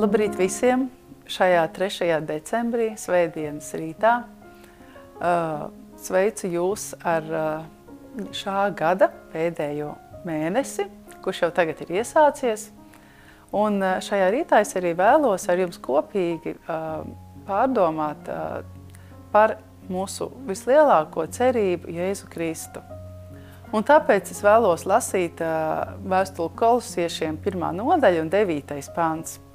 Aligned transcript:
Labrīt 0.00 0.32
visiem! 0.38 0.86
Šajā 1.28 1.60
3. 1.76 2.06
decembrī, 2.24 2.86
svētdienas 2.96 3.66
rītā, 3.76 4.12
uh, 5.20 5.66
sveicu 6.00 6.48
jūs 6.48 6.84
ar 7.04 7.26
uh, 7.28 7.66
šā 8.32 8.62
gada 8.78 9.10
pēdējo 9.34 9.90
mēnesi, 10.24 10.86
kurš 11.20 11.42
jau 11.42 11.50
tagad 11.58 11.82
ir 11.84 11.92
iesācies. 11.98 12.70
Un 13.52 13.76
uh, 13.82 13.98
šajā 14.00 14.30
rītā 14.32 14.62
es 14.64 14.72
arī 14.80 14.94
vēlos 14.96 15.44
ar 15.52 15.60
jums 15.66 15.76
kopīgi 15.84 16.54
pārdomāt 17.50 18.32
par 19.34 19.58
mūsu 19.90 20.30
vislielāko 20.48 21.28
cerību 21.28 21.92
Jēzu 21.98 22.32
Kristu. 22.32 22.80
Un 23.76 23.84
tāpēc 23.84 24.32
es 24.32 24.40
vēlos 24.46 24.88
lasīt 24.88 25.44
vēstuli 26.08 26.56
kolosiešiem 26.56 27.36
pirmā 27.44 27.74
nodaļa 27.76 28.24
un 28.24 28.34
devītais 28.38 28.92
pants– 28.96 29.36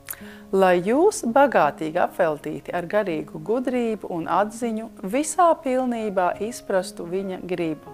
lai 0.56 0.78
jūs 0.86 1.24
bagātīgi 1.36 2.00
apveltīti 2.02 2.74
ar 2.76 2.88
garīgu 2.90 3.42
gudrību 3.46 4.10
un 4.14 4.28
atziņu 4.32 4.90
visā 5.04 5.52
pilnībā 5.64 6.32
izprastu 6.46 7.08
viņa 7.10 7.42
gribu. 7.48 7.94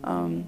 Um, 0.00 0.42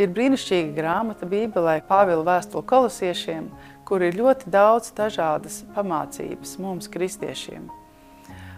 ir 0.00 0.12
brīnišķīga 0.14 0.74
grāmata 0.76 1.28
Bībelē 1.28 1.80
Pāvila 1.88 2.24
vēstuli 2.26 2.66
kolosiešiem, 2.70 3.48
kur 3.84 4.04
ir 4.04 4.16
ļoti 4.16 4.48
daudz 4.52 4.92
dažādas 4.96 5.62
pamācības 5.74 6.56
mums, 6.62 6.88
kristiešiem. 6.88 7.68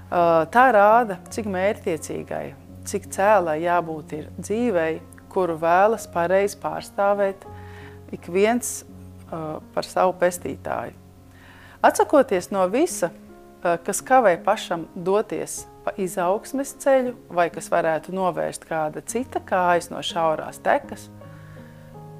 Uh, 0.06 0.44
tā 0.54 0.68
rāda, 0.74 1.18
cik 1.34 1.48
mērķtiecīgai, 1.50 2.46
cik 2.86 3.08
cēlai 3.14 3.58
jābūt 3.64 4.14
ir 4.14 4.28
dzīvei, 4.38 5.00
kuru 5.34 5.58
vēlas 5.60 6.06
pareizi 6.12 6.60
pārstāvēt 6.62 7.42
ik 8.14 8.30
viens 8.30 8.84
par 9.30 9.86
savu 9.86 10.14
pestītāju. 10.20 10.94
Atsakoties 11.84 12.50
no 12.54 12.64
visa, 12.72 13.10
kas 13.62 14.02
kavē 14.04 14.36
pašam 14.44 14.86
doties 14.94 15.64
pa 15.84 15.92
izaugsmes 16.02 16.72
ceļu 16.82 17.14
vai 17.30 17.46
kas 17.54 17.68
varētu 17.70 18.14
novērst 18.14 18.66
kāda 18.66 19.02
cita 19.06 19.42
kājas 19.46 19.90
no 19.92 20.02
šaurās 20.02 20.58
tekas, 20.62 21.08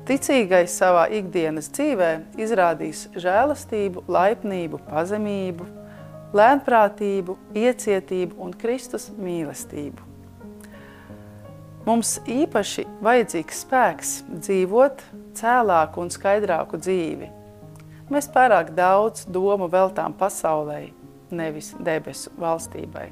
ticīgais 0.07 0.77
savā 0.79 1.09
ikdienas 1.19 1.71
dzīvē 1.75 2.11
izrādīs 2.39 3.07
žēlastību, 3.19 4.05
laipnību, 4.07 4.81
pazemību, 4.87 5.67
lēnprātību, 6.37 7.37
iecietību 7.59 8.39
un 8.43 8.55
Kristus 8.55 9.09
mīlestību. 9.19 10.05
Mums 11.87 12.17
īpaši 12.27 12.83
vajadzīgs 13.03 13.63
spēks 13.63 14.13
dzīvot 14.31 15.03
cēlāku 15.37 16.03
un 16.03 16.13
skaidrāku 16.13 16.81
dzīvi, 16.81 17.31
Mēs 18.07 18.29
pārāk 18.31 18.69
daudz 18.71 19.25
domu 19.27 19.67
veltām 19.67 20.13
pasaulē, 20.15 20.93
nevis 21.35 21.73
debesu 21.83 22.31
valstībai. 22.39 23.09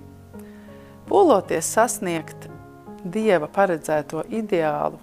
Pūloties 1.09 1.67
sasniegt 1.75 2.47
Dieva 3.03 3.49
paredzēto 3.51 4.23
ideālu, 4.31 5.01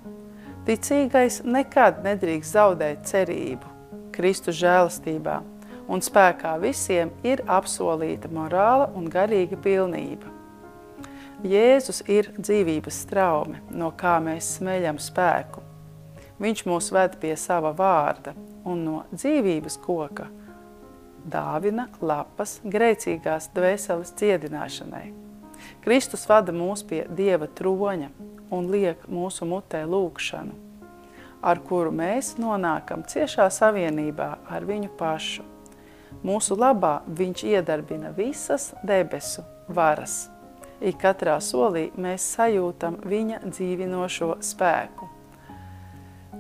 ticīgais 0.66 1.42
nekad 1.44 2.00
nedrīkst 2.06 2.56
zaudēt 2.56 3.04
cerību 3.10 3.68
Kristu 4.16 4.56
žēlastībā, 4.56 5.42
un 5.92 6.02
spēkā 6.02 6.54
visiem 6.64 7.12
ir 7.28 7.44
apsolīta 7.52 8.32
morāla 8.32 8.88
un 8.96 9.10
garīga 9.12 9.60
pilnība. 9.60 10.32
Jēzus 11.44 12.00
ir 12.08 12.32
dzīvības 12.40 13.04
straume, 13.04 13.60
no 13.70 13.92
kā 13.92 14.16
mēs 14.24 14.56
smeļam 14.62 15.02
spēku. 15.04 15.71
Viņš 16.42 16.64
mūs 16.66 16.90
ved 16.94 17.20
pie 17.22 17.36
sava 17.38 17.70
vārda, 17.78 18.34
un 18.66 18.86
no 18.86 19.02
dzīvības 19.14 19.78
koka 19.84 20.28
dāvina 21.22 21.88
lapas 22.02 22.60
grēcīgās 22.66 23.52
dvēseles 23.56 24.14
ciedināšanai. 24.18 25.12
Kristus 25.86 26.26
vada 26.30 26.54
mūs 26.56 26.82
pie 26.88 27.04
Dieva 27.18 27.46
troņa 27.46 28.10
un 28.52 28.72
liek 28.74 29.06
mūsu 29.06 29.46
mutē 29.46 29.84
lūkšanu, 29.86 30.58
ar 31.46 31.62
kuru 31.68 31.94
mēs 31.94 32.36
nonākam 32.42 33.06
ciešā 33.08 33.48
savienībā 33.54 34.32
ar 34.50 34.66
viņu 34.66 34.92
pašu. 34.98 35.46
Mūsu 36.26 36.58
labā 36.60 37.00
viņš 37.08 37.46
iedarbina 37.54 38.12
visas 38.18 38.72
debesu 38.84 39.46
varas. 39.70 40.28
Ik 40.82 40.98
katrā 41.02 41.38
solī 41.42 41.90
mēs 41.94 42.26
sajūtam 42.36 43.00
viņa 43.06 43.46
dzīvinošo 43.46 44.36
spēku. 44.42 45.21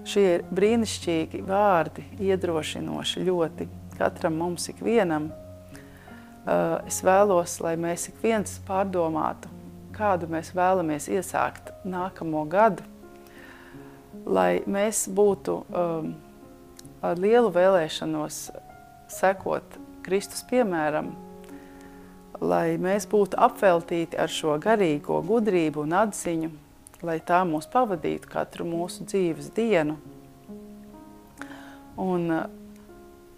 Šie 0.07 0.23
ir 0.37 0.43
brīnišķīgi 0.49 1.43
vārdi, 1.45 2.03
iedrošinoši 2.25 3.25
ļoti 3.27 3.67
katram 3.99 4.39
mums 4.41 4.65
ikvienam. 4.71 5.29
Uh, 6.41 6.79
es 6.89 7.03
vēlos, 7.05 7.59
lai 7.61 7.75
mēs 7.77 8.07
ik 8.09 8.17
viens 8.23 8.55
pārdomātu, 8.65 9.51
kādu 9.93 10.29
mēs 10.31 10.49
vēlamies 10.57 11.05
iesākt 11.13 11.69
nākamo 11.85 12.41
gadu, 12.49 12.81
lai 14.25 14.63
mēs 14.65 15.05
būtu 15.05 15.59
um, 15.69 16.15
ar 17.05 17.21
lielu 17.21 17.53
vēlēšanos 17.53 18.39
sekot 19.11 19.77
Kristus 20.01 20.41
piemēram, 20.49 21.11
lai 22.41 22.77
mēs 22.81 23.05
būtu 23.09 23.37
apveltīti 23.37 24.17
ar 24.17 24.33
šo 24.33 24.57
garīgo 24.61 25.19
gudrību 25.27 25.85
un 25.85 25.93
atziņu, 26.01 26.49
lai 27.05 27.19
tā 27.25 27.41
mūs 27.47 27.69
pavadītu 27.71 28.29
katru 28.31 28.67
mūsu 28.67 29.05
dzīves 29.09 29.51
dienu. 29.57 29.97
Un 32.01 32.29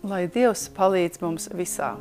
lai 0.04 0.26
Dievs 0.32 0.68
palīdz 0.76 1.24
mums 1.24 1.50
visā. 1.56 1.96